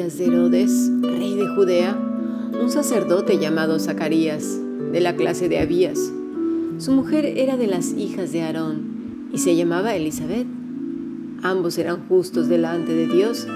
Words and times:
de 0.00 0.24
Herodes, 0.24 0.90
rey 1.02 1.34
de 1.34 1.46
Judea, 1.48 1.94
un 1.94 2.70
sacerdote 2.70 3.38
llamado 3.38 3.78
Zacarías, 3.78 4.58
de 4.92 4.98
la 4.98 5.14
clase 5.14 5.50
de 5.50 5.58
Abías. 5.58 6.10
Su 6.78 6.92
mujer 6.92 7.26
era 7.26 7.58
de 7.58 7.66
las 7.66 7.92
hijas 7.92 8.32
de 8.32 8.40
Aarón 8.40 9.28
y 9.30 9.36
se 9.36 9.56
llamaba 9.56 9.94
Elizabeth. 9.94 10.46
Ambos 11.42 11.76
eran 11.76 12.08
justos 12.08 12.48
delante 12.48 12.94
de 12.94 13.08
Dios 13.08 13.46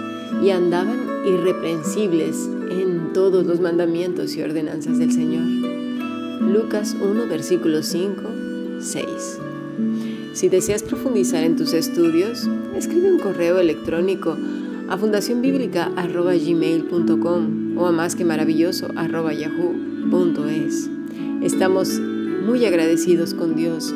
y 0.42 0.50
andaban 0.50 0.98
irreprensibles 1.24 2.36
en 2.70 3.14
todos 3.14 3.46
los 3.46 3.60
mandamientos 3.60 4.36
y 4.36 4.42
ordenanzas 4.42 4.98
del 4.98 5.12
Señor. 5.12 5.46
Lucas 6.42 6.94
1, 7.02 7.26
versículo 7.26 7.82
5, 7.82 8.22
6. 8.80 9.06
Si 10.34 10.50
deseas 10.50 10.82
profundizar 10.82 11.42
en 11.42 11.56
tus 11.56 11.72
estudios, 11.72 12.50
escribe 12.76 13.10
un 13.10 13.18
correo 13.18 13.58
electrónico 13.58 14.36
a 14.88 14.96
fundacionbiblica.gmail.com 14.98 17.78
o 17.78 17.86
a 17.86 17.92
más 17.92 18.16
que 18.16 18.24
maravilloso 18.24 18.88
yahoo.es. 18.92 20.90
Estamos 21.42 22.00
muy 22.46 22.64
agradecidos 22.64 23.34
con 23.34 23.54
Dios 23.56 23.92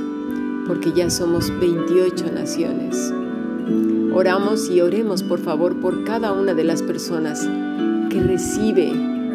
porque 0.66 0.92
ya 0.92 1.08
somos 1.10 1.50
28 1.60 2.32
naciones. 2.32 3.14
Oramos 4.12 4.68
y 4.70 4.80
oremos 4.80 5.22
por 5.22 5.38
favor 5.40 5.80
por 5.80 6.04
cada 6.04 6.32
una 6.32 6.54
de 6.54 6.64
las 6.64 6.82
personas 6.82 7.48
que 8.10 8.22
recibe 8.22 8.90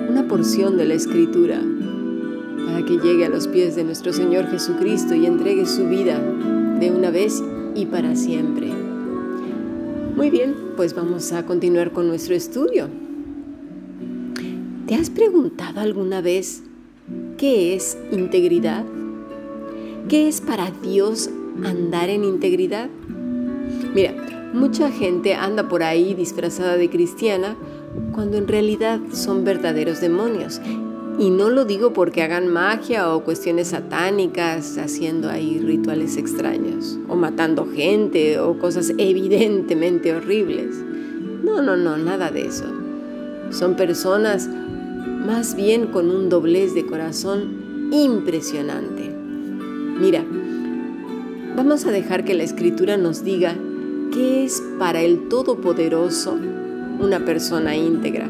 una 0.09 0.27
porción 0.27 0.77
de 0.77 0.85
la 0.85 0.95
Escritura 0.95 1.61
para 2.66 2.83
que 2.85 2.97
llegue 2.97 3.25
a 3.25 3.30
los 3.30 3.47
pies 3.47 3.75
de 3.75 3.83
nuestro 3.83 4.13
Señor 4.13 4.47
Jesucristo 4.47 5.16
y 5.16 5.25
entregue 5.25 5.66
su 5.66 5.88
vida 5.88 6.20
de 6.80 6.91
una 6.91 7.09
vez 7.11 7.44
y 7.75 7.85
para 7.85 8.16
siempre. 8.16 8.92
Muy 10.16 10.30
bien, 10.30 10.73
pues 10.75 10.94
vamos 10.94 11.31
a 11.31 11.44
continuar 11.44 11.92
con 11.92 12.08
nuestro 12.08 12.36
estudio. 12.36 12.88
¿Te 14.86 14.94
has 14.94 15.09
preguntado 15.09 15.80
alguna 15.80 16.22
vez 16.22 16.61
qué 17.38 17.73
es 17.73 17.97
integridad? 18.11 18.86
¿Qué 20.08 20.28
es 20.28 20.39
para 20.39 20.70
Dios 20.70 21.31
andar 21.64 22.11
en 22.11 22.25
integridad? 22.25 22.89
Mira, 23.95 24.14
mucha 24.53 24.92
gente 24.92 25.33
anda 25.33 25.67
por 25.67 25.81
ahí 25.81 26.14
disfrazada 26.14 26.77
de 26.77 26.92
cristiana 26.92 27.55
cuando 28.14 28.38
en 28.38 28.48
realidad 28.48 29.00
son 29.14 29.44
verdaderos 29.44 30.00
demonios 30.00 30.61
y 31.19 31.30
no 31.30 31.50
lo 31.50 31.66
digo 31.66 31.94
porque 31.94 32.23
hagan 32.23 32.47
magia 32.47 33.14
o 33.14 33.23
cuestiones 33.23 33.69
satánicas 33.69 34.78
haciendo 34.78 35.30
ahí 35.30 35.59
rituales 35.59 36.17
extraños 36.17 36.97
o 37.08 37.16
matando 37.16 37.67
gente 37.67 38.39
o 38.39 38.58
cosas 38.58 38.94
evidentemente 38.97 40.16
horribles. 40.16 40.75
No, 41.44 41.61
no, 41.61 41.78
no, 41.78 41.97
nada 41.97 42.31
de 42.31 42.47
eso. 42.47 42.66
Son 43.52 43.75
personas 43.75 44.47
más 44.47 45.55
bien 45.55 45.88
con 45.88 46.09
un 46.09 46.30
doblez 46.30 46.73
de 46.73 46.86
corazón 46.86 47.89
impresionante. 47.92 49.14
Mira, 50.00 50.25
vamos 51.55 51.86
a 51.86 51.92
dejar 51.92 52.25
que 52.25 52.33
la 52.33 52.44
escritura 52.44 52.98
nos 52.98 53.23
diga 53.23 53.55
qué 54.11 54.44
es 54.44 54.64
para 54.80 55.02
el 55.02 55.30
Todopoderoso 55.30 56.38
una 57.00 57.23
persona 57.23 57.75
íntegra. 57.75 58.30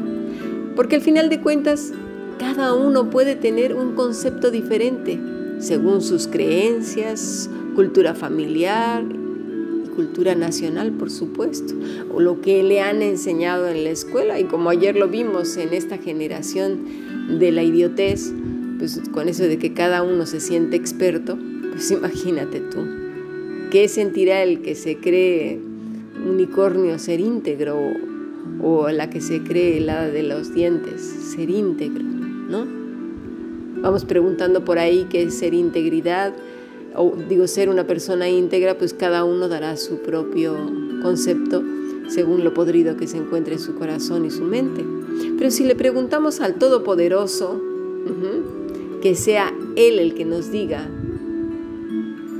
Porque 0.76 0.96
al 0.96 1.02
final 1.02 1.28
de 1.30 1.40
cuentas, 1.40 1.92
cada 2.38 2.74
uno 2.74 3.10
puede 3.10 3.36
tener 3.36 3.74
un 3.74 3.94
concepto 3.94 4.50
diferente 4.50 5.18
según 5.58 6.02
sus 6.02 6.26
creencias, 6.26 7.48
cultura 7.74 8.14
familiar 8.14 9.04
y 9.04 9.88
cultura 9.88 10.34
nacional, 10.34 10.92
por 10.92 11.10
supuesto, 11.10 11.74
o 12.12 12.20
lo 12.20 12.40
que 12.40 12.62
le 12.62 12.80
han 12.80 13.02
enseñado 13.02 13.68
en 13.68 13.84
la 13.84 13.90
escuela. 13.90 14.38
Y 14.40 14.44
como 14.44 14.70
ayer 14.70 14.96
lo 14.96 15.08
vimos 15.08 15.56
en 15.56 15.72
esta 15.72 15.98
generación 15.98 17.38
de 17.38 17.52
la 17.52 17.62
idiotez, 17.62 18.32
pues 18.78 19.00
con 19.12 19.28
eso 19.28 19.44
de 19.44 19.58
que 19.58 19.72
cada 19.72 20.02
uno 20.02 20.26
se 20.26 20.40
siente 20.40 20.76
experto, 20.76 21.38
pues 21.70 21.90
imagínate 21.90 22.60
tú, 22.60 22.78
¿qué 23.70 23.88
sentirá 23.88 24.42
el 24.42 24.62
que 24.62 24.74
se 24.74 24.98
cree 24.98 25.60
unicornio 26.24 26.98
ser 26.98 27.20
íntegro 27.20 27.78
o, 28.62 28.88
la 28.90 29.10
que 29.10 29.20
se 29.20 29.42
cree 29.42 29.78
helada 29.78 30.08
de 30.08 30.22
los 30.22 30.54
dientes 30.54 31.00
ser 31.02 31.50
íntegro? 31.50 32.13
¿No? 32.48 32.66
Vamos 33.82 34.04
preguntando 34.04 34.64
por 34.64 34.78
ahí 34.78 35.06
qué 35.10 35.24
es 35.24 35.34
ser 35.34 35.54
integridad, 35.54 36.32
o 36.96 37.14
digo 37.28 37.46
ser 37.46 37.68
una 37.68 37.86
persona 37.86 38.28
íntegra, 38.28 38.78
pues 38.78 38.94
cada 38.94 39.24
uno 39.24 39.48
dará 39.48 39.76
su 39.76 39.98
propio 39.98 40.56
concepto 41.02 41.62
según 42.08 42.44
lo 42.44 42.54
podrido 42.54 42.96
que 42.96 43.06
se 43.06 43.16
encuentre 43.16 43.54
en 43.54 43.60
su 43.60 43.74
corazón 43.74 44.24
y 44.24 44.30
su 44.30 44.42
mente. 44.42 44.84
Pero 45.36 45.50
si 45.50 45.64
le 45.64 45.74
preguntamos 45.74 46.40
al 46.40 46.54
Todopoderoso, 46.54 47.60
que 49.02 49.14
sea 49.14 49.52
Él 49.76 49.98
el 49.98 50.14
que 50.14 50.24
nos 50.24 50.50
diga 50.50 50.88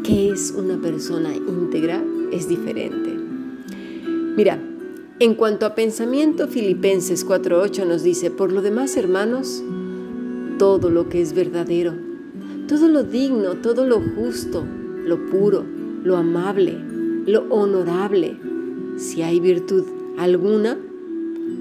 qué 0.04 0.30
es 0.30 0.54
una 0.56 0.80
persona 0.80 1.34
íntegra, 1.34 2.02
es 2.30 2.48
diferente. 2.48 3.10
Mira, 4.36 4.58
en 5.20 5.34
cuanto 5.34 5.64
a 5.64 5.74
pensamiento, 5.74 6.48
Filipenses 6.48 7.26
4.8 7.26 7.86
nos 7.86 8.02
dice, 8.02 8.30
por 8.30 8.52
lo 8.52 8.62
demás, 8.62 8.96
hermanos, 8.96 9.62
todo 10.58 10.90
lo 10.90 11.08
que 11.08 11.20
es 11.20 11.34
verdadero, 11.34 11.92
todo 12.68 12.88
lo 12.88 13.02
digno, 13.02 13.54
todo 13.56 13.86
lo 13.86 14.00
justo, 14.00 14.64
lo 15.04 15.26
puro, 15.26 15.64
lo 16.02 16.16
amable, 16.16 16.76
lo 17.26 17.42
honorable, 17.50 18.36
si 18.96 19.22
hay 19.22 19.40
virtud 19.40 19.84
alguna, 20.16 20.78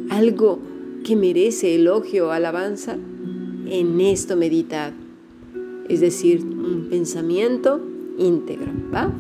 algo 0.10 0.60
que 1.04 1.16
merece 1.16 1.76
elogio 1.76 2.28
o 2.28 2.32
alabanza, 2.32 2.98
en 3.68 4.00
esto 4.02 4.36
meditad. 4.36 4.94
Es 5.90 6.00
decir, 6.00 6.42
un 6.42 6.88
pensamiento 6.90 7.82
íntegro, 8.18 8.72
¿va? 8.94 9.12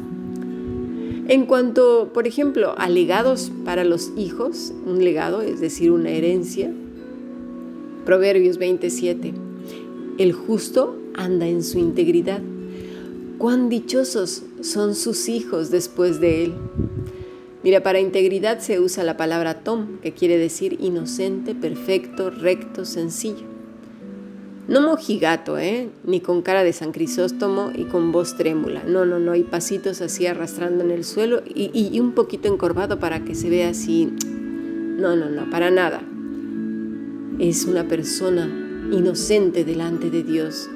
En 1.27 1.45
cuanto, 1.45 2.11
por 2.13 2.27
ejemplo, 2.27 2.75
a 2.77 2.89
legados 2.89 3.51
para 3.65 3.83
los 3.83 4.11
hijos, 4.17 4.73
un 4.85 5.03
legado, 5.03 5.41
es 5.41 5.61
decir, 5.61 5.91
una 5.91 6.09
herencia, 6.09 6.71
Proverbios 8.05 8.57
27. 8.57 9.33
El 10.19 10.31
justo 10.31 10.95
anda 11.15 11.47
en 11.47 11.63
su 11.63 11.79
integridad. 11.79 12.39
Cuán 13.39 13.67
dichosos 13.67 14.43
son 14.61 14.93
sus 14.93 15.27
hijos 15.27 15.71
después 15.71 16.19
de 16.19 16.43
él. 16.43 16.53
Mira, 17.63 17.81
para 17.81 17.99
integridad 17.99 18.59
se 18.59 18.79
usa 18.79 19.03
la 19.03 19.17
palabra 19.17 19.63
tom, 19.63 19.99
que 20.01 20.11
quiere 20.11 20.37
decir 20.37 20.77
inocente, 20.79 21.55
perfecto, 21.55 22.29
recto, 22.29 22.85
sencillo. 22.85 23.45
No 24.67 24.81
mojigato, 24.81 25.57
¿eh? 25.57 25.89
Ni 26.05 26.19
con 26.19 26.43
cara 26.43 26.63
de 26.63 26.73
San 26.73 26.91
Crisóstomo 26.91 27.71
y 27.75 27.85
con 27.85 28.11
voz 28.11 28.37
trémula. 28.37 28.83
No, 28.83 29.05
no, 29.05 29.17
no. 29.17 29.31
Hay 29.31 29.43
pasitos 29.43 29.99
así 30.01 30.27
arrastrando 30.27 30.83
en 30.83 30.91
el 30.91 31.03
suelo 31.03 31.41
y, 31.45 31.71
y 31.73 31.99
un 31.99 32.13
poquito 32.13 32.47
encorvado 32.47 32.99
para 32.99 33.25
que 33.25 33.33
se 33.33 33.49
vea 33.49 33.69
así. 33.69 34.05
No, 34.05 35.15
no, 35.15 35.29
no, 35.29 35.49
para 35.49 35.71
nada. 35.71 36.01
Es 37.39 37.65
una 37.65 37.87
persona 37.87 38.62
inocente 38.91 39.63
delante 39.63 40.09
de 40.09 40.23
Dios, 40.23 40.69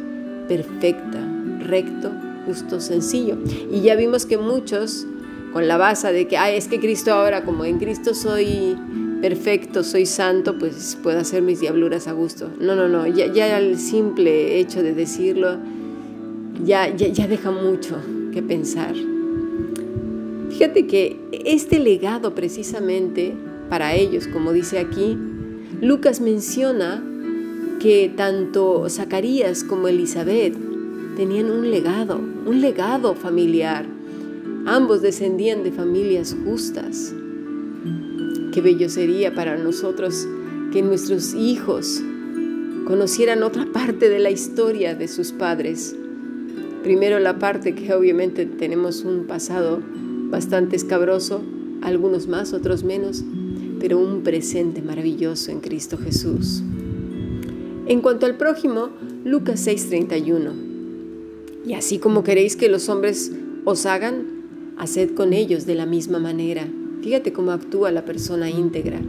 perfecta, 0.48 1.20
recto, 1.60 2.12
justo, 2.46 2.80
sencillo. 2.80 3.38
Y 3.72 3.82
ya 3.82 3.96
vimos 3.96 4.26
que 4.26 4.38
muchos, 4.38 5.06
con 5.54 5.68
la 5.68 5.78
base 5.78 6.12
de 6.14 6.28
que, 6.28 6.38
ay, 6.38 6.58
es 6.58 6.68
que 6.68 6.80
Cristo 6.80 7.14
ahora, 7.14 7.44
como 7.44 7.66
en 7.66 7.80
Cristo 7.80 8.14
soy 8.14 8.76
perfecto, 9.22 9.84
soy 9.84 10.06
santo, 10.06 10.58
pues 10.58 10.98
puedo 11.02 11.20
hacer 11.20 11.42
mis 11.42 11.60
diabluras 11.60 12.08
a 12.08 12.14
gusto. 12.14 12.50
No, 12.60 12.76
no, 12.76 12.88
no, 12.88 13.08
ya, 13.08 13.32
ya 13.32 13.58
el 13.58 13.78
simple 13.78 14.60
hecho 14.60 14.84
de 14.84 14.94
decirlo 14.94 15.58
ya, 16.64 16.96
ya, 16.96 17.08
ya 17.08 17.28
deja 17.28 17.52
mucho 17.52 17.98
que 18.34 18.42
pensar. 18.42 18.96
Fíjate 20.50 20.88
que 20.88 21.20
este 21.46 21.80
legado 21.80 22.34
precisamente 22.34 23.34
para 23.70 23.94
ellos, 23.96 24.28
como 24.28 24.54
dice 24.54 24.80
aquí, 24.80 25.18
Lucas 25.82 26.22
menciona 26.22 27.04
que 27.80 28.12
tanto 28.16 28.90
Zacarías 28.90 29.64
como 29.64 29.88
Elizabeth 29.88 30.56
tenían 31.16 31.52
un 31.52 31.70
legado, 31.70 32.20
un 32.46 32.62
legado 32.62 33.14
familiar. 33.16 33.86
Ambos 34.66 35.02
descendían 35.02 35.64
de 35.64 35.72
familias 35.72 36.36
justas. 36.44 37.14
Qué 38.52 38.62
bello 38.62 38.90
sería 38.90 39.34
para 39.34 39.58
nosotros 39.58 40.28
que 40.72 40.82
nuestros 40.82 41.34
hijos 41.34 42.02
conocieran 42.86 43.44
otra 43.44 43.66
parte 43.72 44.10
de 44.10 44.20
la 44.20 44.32
historia 44.32 44.96
de 44.96 45.08
sus 45.08 45.32
padres. 45.32 45.96
Primero 46.84 47.20
la 47.20 47.38
parte 47.38 47.76
que 47.76 47.94
obviamente 47.94 48.46
tenemos 48.46 49.04
un 49.04 49.26
pasado 49.28 49.82
bastante 50.30 50.76
escabroso, 50.76 51.42
algunos 51.82 52.28
más, 52.28 52.54
otros 52.54 52.84
menos, 52.84 53.24
pero 53.80 54.00
un 54.00 54.24
presente 54.24 54.82
maravilloso 54.82 55.52
en 55.52 55.60
Cristo 55.60 55.98
Jesús. 55.98 56.64
En 57.90 58.02
cuanto 58.02 58.26
al 58.26 58.36
prójimo, 58.36 58.90
Lucas 59.24 59.66
6:31. 59.66 60.52
Y 61.66 61.74
así 61.74 62.00
como 62.00 62.22
queréis 62.22 62.58
que 62.58 62.68
los 62.68 62.90
hombres 62.90 63.32
os 63.64 63.86
hagan, 63.86 64.26
haced 64.78 65.16
con 65.16 65.32
ellos 65.32 65.66
de 65.66 65.76
la 65.76 65.86
misma 65.86 66.20
manera. 66.20 66.68
Fíjate 67.02 67.32
cómo 67.32 67.52
actúa 67.52 67.92
la 67.92 68.04
persona 68.04 68.50
íntegra. 68.50 69.00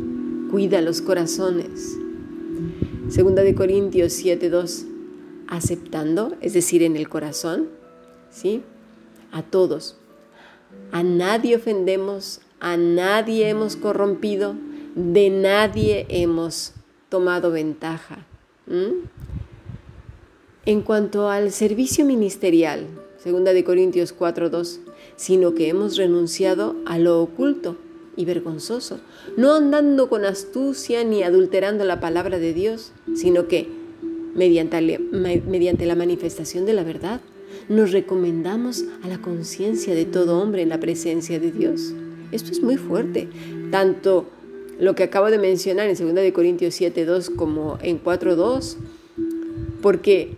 cuida 0.51 0.81
los 0.81 1.03
corazones. 1.03 1.99
Segunda 3.11 3.43
de 3.43 3.55
Corintios 3.55 4.13
7:2, 4.13 4.87
aceptando, 5.47 6.37
es 6.41 6.55
decir, 6.55 6.83
en 6.83 6.97
el 6.97 7.09
corazón, 7.09 7.69
¿sí? 8.31 8.63
A 9.31 9.43
todos. 9.43 9.97
A 10.91 11.03
nadie 11.03 11.57
ofendemos, 11.57 12.41
a 12.61 12.77
nadie 12.77 13.49
hemos 13.49 13.77
corrompido, 13.77 14.55
de 14.95 15.29
nadie 15.31 16.07
hemos 16.09 16.73
tomado 17.11 17.51
ventaja. 17.51 18.25
En 20.67 20.83
cuanto 20.83 21.31
al 21.31 21.53
servicio 21.53 22.05
ministerial, 22.05 22.87
segunda 23.23 23.53
de 23.53 23.65
Corintios 23.65 24.15
4:2, 24.17 24.81
sino 25.17 25.55
que 25.55 25.69
hemos 25.69 25.97
renunciado 25.97 26.77
a 26.87 26.99
lo 26.99 27.23
oculto 27.23 27.77
y 28.17 28.25
vergonzoso, 28.25 28.99
no 29.37 29.55
andando 29.55 30.09
con 30.09 30.25
astucia 30.25 31.05
ni 31.05 31.23
adulterando 31.23 31.85
la 31.85 32.01
palabra 32.01 32.39
de 32.39 32.53
Dios, 32.53 32.93
sino 33.15 33.49
que 33.49 33.69
mediante 34.35 35.87
la 35.87 35.95
manifestación 35.95 36.67
de 36.67 36.73
la 36.75 36.85
verdad 36.85 37.21
nos 37.69 37.93
recomendamos 37.93 38.85
a 39.03 39.09
la 39.09 39.23
conciencia 39.23 39.95
de 39.95 40.05
todo 40.05 40.41
hombre 40.41 40.63
en 40.63 40.69
la 40.69 40.81
presencia 40.81 41.41
de 41.41 41.51
Dios. 41.51 41.95
Esto 42.31 42.53
es 42.53 42.63
muy 42.63 42.77
fuerte, 42.77 43.29
tanto 43.71 44.27
lo 44.79 44.95
que 44.95 45.05
acabo 45.05 45.31
de 45.31 45.39
mencionar 45.39 45.89
en 45.89 45.97
2 45.97 46.15
de 46.15 46.33
Corintios 46.33 46.75
7:2 46.81 47.31
como 47.31 47.79
en 47.83 47.99
4:2, 47.99 48.77
porque 49.83 50.37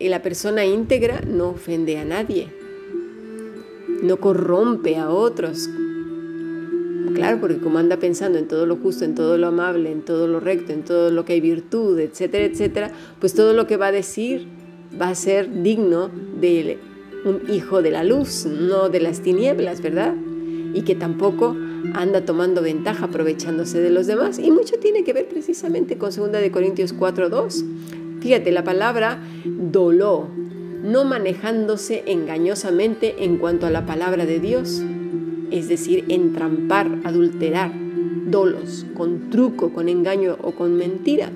la 0.00 0.22
persona 0.22 0.64
íntegra 0.64 1.20
no 1.26 1.50
ofende 1.50 1.98
a 1.98 2.04
nadie, 2.04 2.48
no 4.02 4.18
corrompe 4.18 4.96
a 4.96 5.10
otros, 5.10 5.68
Claro, 7.14 7.40
porque 7.40 7.58
como 7.58 7.78
anda 7.78 7.98
pensando 7.98 8.38
en 8.38 8.48
todo 8.48 8.66
lo 8.66 8.76
justo, 8.76 9.04
en 9.04 9.14
todo 9.14 9.38
lo 9.38 9.48
amable, 9.48 9.90
en 9.90 10.02
todo 10.02 10.28
lo 10.28 10.40
recto, 10.40 10.72
en 10.72 10.84
todo 10.84 11.10
lo 11.10 11.24
que 11.24 11.34
hay 11.34 11.40
virtud, 11.40 11.98
etcétera, 11.98 12.44
etcétera, 12.44 12.90
pues 13.18 13.34
todo 13.34 13.54
lo 13.54 13.66
que 13.66 13.76
va 13.76 13.86
a 13.88 13.92
decir 13.92 14.46
va 15.00 15.08
a 15.08 15.14
ser 15.14 15.62
digno 15.62 16.10
de 16.40 16.78
un 17.24 17.42
hijo 17.52 17.82
de 17.82 17.90
la 17.90 18.04
luz, 18.04 18.46
no 18.46 18.88
de 18.88 19.00
las 19.00 19.20
tinieblas, 19.20 19.82
¿verdad? 19.82 20.14
Y 20.74 20.82
que 20.82 20.94
tampoco 20.94 21.56
anda 21.94 22.24
tomando 22.24 22.62
ventaja 22.62 23.06
aprovechándose 23.06 23.80
de 23.80 23.90
los 23.90 24.06
demás. 24.06 24.38
Y 24.38 24.50
mucho 24.50 24.76
tiene 24.78 25.04
que 25.04 25.12
ver 25.12 25.28
precisamente 25.28 25.98
con 25.98 26.10
2 26.10 26.32
de 26.32 26.50
Corintios 26.50 26.94
4:2. 26.94 27.64
Fíjate, 28.20 28.50
la 28.52 28.64
palabra 28.64 29.22
doló, 29.44 30.28
no 30.82 31.04
manejándose 31.04 32.04
engañosamente 32.06 33.24
en 33.24 33.38
cuanto 33.38 33.66
a 33.66 33.70
la 33.70 33.86
palabra 33.86 34.26
de 34.26 34.40
Dios 34.40 34.82
es 35.50 35.68
decir, 35.68 36.04
entrampar, 36.08 37.00
adulterar, 37.04 37.72
dolos, 38.26 38.86
con 38.94 39.30
truco, 39.30 39.72
con 39.72 39.88
engaño 39.88 40.36
o 40.42 40.52
con 40.52 40.74
mentira. 40.76 41.30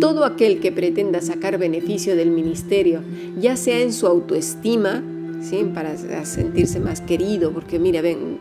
Todo 0.00 0.24
aquel 0.24 0.60
que 0.60 0.72
pretenda 0.72 1.20
sacar 1.20 1.58
beneficio 1.58 2.14
del 2.14 2.30
ministerio, 2.30 3.00
ya 3.38 3.56
sea 3.56 3.80
en 3.80 3.92
su 3.92 4.06
autoestima, 4.06 5.02
¿sí? 5.42 5.68
para 5.74 5.96
sentirse 6.24 6.78
más 6.78 7.00
querido, 7.00 7.52
porque 7.52 7.78
mira, 7.78 8.00
ven, 8.00 8.38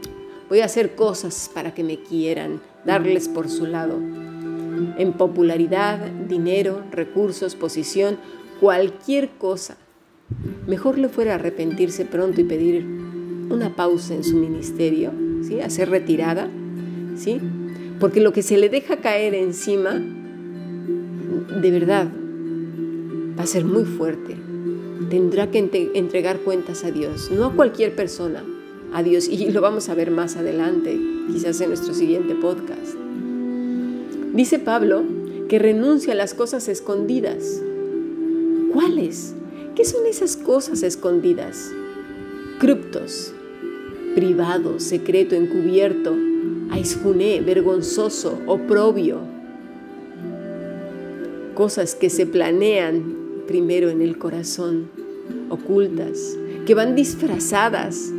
voy 0.49 0.61
a 0.61 0.65
hacer 0.65 0.95
cosas 0.95 1.49
para 1.53 1.73
que 1.73 1.83
me 1.83 2.01
quieran, 2.01 2.59
darles 2.85 3.27
por 3.27 3.49
su 3.49 3.67
lado, 3.67 3.97
en 4.97 5.13
popularidad, 5.13 5.99
dinero, 6.27 6.81
recursos, 6.91 7.55
posición, 7.55 8.17
cualquier 8.59 9.29
cosa. 9.29 9.77
Mejor 10.67 10.97
le 10.97 11.09
fuera 11.09 11.35
arrepentirse 11.35 12.05
pronto 12.05 12.41
y 12.41 12.45
pedir 12.45 12.85
una 13.49 13.75
pausa 13.75 14.15
en 14.15 14.23
su 14.23 14.37
ministerio, 14.37 15.11
¿sí? 15.43 15.61
a 15.61 15.69
ser 15.69 15.89
retirada, 15.89 16.49
¿sí? 17.15 17.39
porque 17.99 18.21
lo 18.21 18.33
que 18.33 18.41
se 18.41 18.57
le 18.57 18.69
deja 18.69 18.97
caer 18.97 19.35
encima, 19.35 19.91
de 21.61 21.71
verdad, 21.71 22.07
va 23.37 23.43
a 23.43 23.47
ser 23.47 23.65
muy 23.65 23.83
fuerte. 23.85 24.35
Tendrá 25.09 25.49
que 25.49 25.91
entregar 25.93 26.39
cuentas 26.39 26.83
a 26.83 26.91
Dios, 26.91 27.31
no 27.31 27.45
a 27.45 27.55
cualquier 27.55 27.95
persona, 27.95 28.43
a 28.93 29.03
Dios. 29.03 29.27
Y 29.27 29.51
lo 29.51 29.61
vamos 29.61 29.89
a 29.89 29.95
ver 29.95 30.11
más 30.11 30.35
adelante, 30.35 30.99
quizás 31.31 31.59
en 31.61 31.69
nuestro 31.69 31.93
siguiente 31.93 32.35
podcast. 32.35 32.95
Dice 34.33 34.59
Pablo 34.59 35.03
que 35.47 35.59
renuncia 35.59 36.13
a 36.13 36.15
las 36.15 36.33
cosas 36.33 36.67
escondidas. 36.67 37.61
¿Cuáles? 38.71 39.33
¿Qué 39.75 39.83
son 39.83 40.05
esas 40.05 40.37
cosas 40.37 40.83
escondidas? 40.83 41.71
Cruptos, 42.59 43.33
privado, 44.13 44.79
secreto, 44.79 45.35
encubierto, 45.35 46.15
aisjuné, 46.69 47.41
vergonzoso, 47.41 48.39
oprobio. 48.45 49.19
Cosas 51.55 51.95
que 51.95 52.09
se 52.09 52.25
planean 52.25 53.15
primero 53.47 53.89
en 53.89 54.01
el 54.01 54.19
corazón, 54.19 54.89
ocultas, 55.49 56.37
que 56.67 56.75
van 56.75 56.95
disfrazadas, 56.95 58.11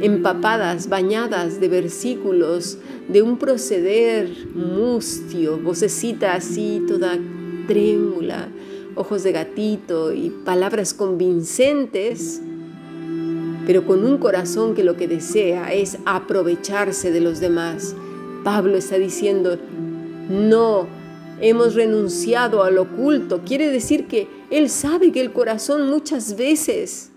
empapadas, 0.00 0.88
bañadas 0.88 1.60
de 1.60 1.68
versículos, 1.68 2.78
de 3.08 3.22
un 3.22 3.38
proceder 3.38 4.30
mustio, 4.54 5.58
vocecita 5.58 6.34
así 6.34 6.82
toda 6.86 7.18
trémula, 7.66 8.48
ojos 8.94 9.22
de 9.22 9.32
gatito 9.32 10.12
y 10.12 10.30
palabras 10.30 10.94
convincentes 10.94 12.42
pero 13.66 13.84
con 13.84 14.04
un 14.04 14.18
corazón 14.18 14.74
que 14.74 14.84
lo 14.84 14.96
que 14.96 15.08
desea 15.08 15.74
es 15.74 15.98
aprovecharse 16.06 17.10
de 17.10 17.20
los 17.20 17.40
demás. 17.40 17.96
Pablo 18.44 18.76
está 18.76 18.96
diciendo, 18.96 19.58
no, 20.30 20.86
hemos 21.40 21.74
renunciado 21.74 22.62
al 22.62 22.78
oculto. 22.78 23.42
Quiere 23.44 23.68
decir 23.68 24.06
que 24.06 24.28
él 24.50 24.70
sabe 24.70 25.10
que 25.10 25.20
el 25.20 25.32
corazón 25.32 25.90
muchas 25.90 26.36
veces 26.36 27.10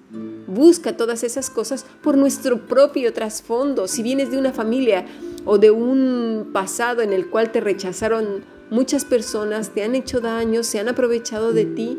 busca 0.50 0.98
todas 0.98 1.24
esas 1.24 1.50
cosas 1.50 1.86
por 2.01 2.18
nuestro 2.18 2.68
propio 2.68 3.13
trasfondo. 3.13 3.88
Si 3.88 4.04
vienes 4.04 4.31
de 4.31 4.38
una 4.38 4.51
familia 4.51 5.06
o 5.46 5.57
de 5.57 5.72
un 5.72 6.50
pasado 6.51 7.01
en 7.01 7.13
el 7.13 7.30
cual 7.30 7.51
te 7.51 7.62
rechazaron 7.62 8.44
muchas 8.69 9.06
personas, 9.06 9.69
te 9.69 9.84
han 9.84 9.96
hecho 9.96 10.19
daño, 10.19 10.63
se 10.63 10.80
han 10.80 10.90
aprovechado 10.90 11.54
de 11.54 11.66
ti, 11.66 11.98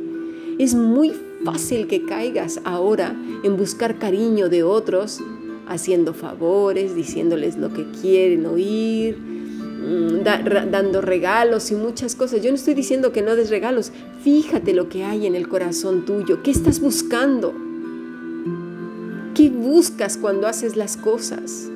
es 0.59 0.75
muy 0.75 1.15
fácil 1.45 1.87
que 1.87 2.05
caigas 2.05 2.61
ahora 2.65 3.17
en 3.43 3.57
buscar 3.57 3.99
cariño 3.99 4.49
de 4.49 4.63
otros, 4.63 5.21
haciendo 5.67 6.13
favores, 6.13 6.95
diciéndoles 6.95 7.57
lo 7.57 7.73
que 7.73 7.87
quieren 8.03 8.45
oír, 8.45 9.17
mm, 9.17 10.23
dando 10.71 11.01
regalos 11.01 11.71
y 11.71 11.77
muchas 11.77 12.15
cosas. 12.15 12.43
Yo 12.43 12.51
no 12.51 12.57
estoy 12.57 12.75
diciendo 12.75 13.13
que 13.13 13.23
no 13.23 13.37
des 13.37 13.51
regalos. 13.51 13.93
Fíjate 14.23 14.75
lo 14.75 14.89
que 14.89 15.05
hay 15.05 15.27
en 15.27 15.35
el 15.35 15.49
corazón 15.49 16.05
tuyo. 16.05 16.43
¿Qué 16.43 16.51
estás 16.51 16.81
buscando? 16.81 17.70
¿Qué 19.35 19.51
buscas 19.51 20.17
cuando 20.17 20.47
haces 20.47 20.77
las 20.77 20.97
cosas? 20.97 21.69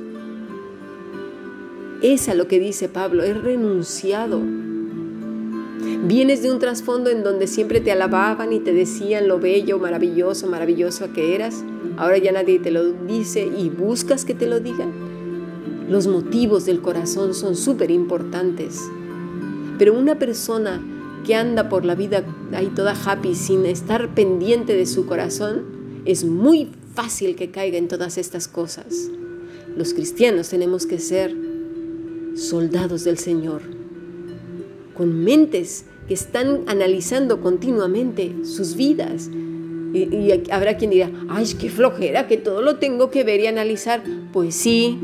Es 2.02 2.28
a 2.28 2.34
lo 2.34 2.48
que 2.48 2.58
dice 2.58 2.88
Pablo, 2.88 3.22
he 3.22 3.32
renunciado 3.32 4.40
Vienes 6.06 6.42
de 6.42 6.52
un 6.52 6.58
trasfondo 6.58 7.08
en 7.08 7.22
donde 7.22 7.46
siempre 7.46 7.80
te 7.80 7.90
alababan 7.90 8.52
y 8.52 8.60
te 8.60 8.74
decían 8.74 9.26
lo 9.26 9.40
bello, 9.40 9.78
maravilloso, 9.78 10.46
maravilloso 10.46 11.12
que 11.14 11.34
eras. 11.34 11.64
Ahora 11.96 12.18
ya 12.18 12.30
nadie 12.30 12.58
te 12.58 12.70
lo 12.70 12.92
dice 12.92 13.46
y 13.46 13.70
buscas 13.70 14.26
que 14.26 14.34
te 14.34 14.46
lo 14.46 14.60
digan. 14.60 14.92
Los 15.88 16.06
motivos 16.06 16.66
del 16.66 16.82
corazón 16.82 17.32
son 17.32 17.56
súper 17.56 17.90
importantes. 17.90 18.82
Pero 19.78 19.98
una 19.98 20.18
persona 20.18 20.82
que 21.26 21.36
anda 21.36 21.70
por 21.70 21.86
la 21.86 21.94
vida 21.94 22.22
ahí 22.52 22.66
toda 22.66 22.94
happy 22.94 23.34
sin 23.34 23.64
estar 23.64 24.14
pendiente 24.14 24.76
de 24.76 24.84
su 24.84 25.06
corazón, 25.06 25.62
es 26.04 26.24
muy 26.24 26.68
fácil 26.94 27.36
que 27.36 27.50
caiga 27.50 27.78
en 27.78 27.88
todas 27.88 28.18
estas 28.18 28.48
cosas. 28.48 29.10
Los 29.76 29.92
cristianos 29.94 30.48
tenemos 30.48 30.86
que 30.86 30.98
ser 30.98 31.34
soldados 32.36 33.04
del 33.04 33.18
Señor, 33.18 33.62
con 34.96 35.24
mentes 35.24 35.84
que 36.06 36.14
están 36.14 36.62
analizando 36.66 37.40
continuamente 37.40 38.32
sus 38.44 38.76
vidas. 38.76 39.30
Y, 39.92 40.32
habrá 40.50 40.76
quien 40.76 40.90
dirá, 40.90 41.10
ay, 41.28 41.46
qué 41.58 41.70
flojera, 41.70 42.26
que 42.26 42.36
todo 42.36 42.62
lo 42.62 42.76
tengo 42.76 43.10
que 43.10 43.24
ver 43.24 43.40
y 43.40 43.46
analizar. 43.46 44.02
Pues 44.32 44.54
sí, 44.54 44.98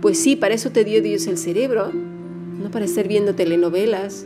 pues 0.00 0.18
sí, 0.18 0.36
para 0.36 0.54
eso 0.54 0.70
te 0.70 0.84
dio 0.84 1.02
Dios 1.02 1.26
el 1.26 1.36
cerebro, 1.36 1.90
no 1.92 2.70
para 2.70 2.84
estar 2.86 3.06
viendo 3.06 3.34
telenovelas, 3.34 4.24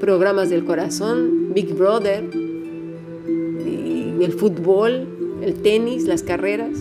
programas 0.00 0.50
del 0.50 0.64
corazón, 0.64 1.52
Big 1.54 1.72
Brother, 1.74 2.24
el 4.24 4.32
fútbol, 4.32 5.06
el 5.42 5.54
tenis, 5.62 6.04
las 6.04 6.22
carreras. 6.22 6.78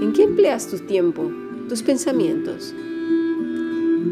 ¿En 0.00 0.12
qué 0.14 0.24
empleas 0.24 0.68
tu 0.68 0.78
tiempo, 0.78 1.30
tus 1.68 1.82
pensamientos? 1.82 2.74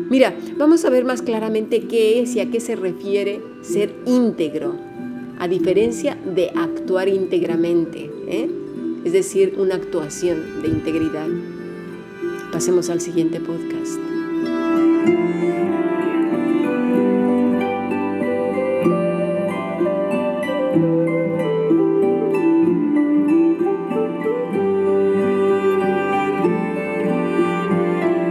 Mira, 0.09 0.37
vamos 0.57 0.85
a 0.85 0.91
ver 0.91 1.05
más 1.05 1.23
claramente 1.23 1.87
qué 1.89 2.21
es 2.21 2.37
y 2.37 2.41
a 2.41 2.51
qué 2.51 2.61
se 2.61 2.77
refiere 2.77 3.41
ser 3.63 3.95
íntegro, 4.07 4.75
a 5.39 5.49
diferencia 5.49 6.17
de 6.35 6.51
actuar 6.55 7.09
íntegramente, 7.09 8.11
¿eh? 8.29 8.49
es 9.05 9.13
decir, 9.13 9.55
una 9.59 9.77
actuación 9.77 10.63
de 10.63 10.69
integridad. 10.69 11.29
Pasemos 12.53 12.91
al 12.91 13.01
siguiente 13.01 13.41
podcast. 13.41 14.01